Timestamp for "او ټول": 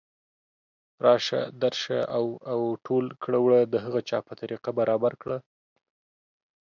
2.51-3.05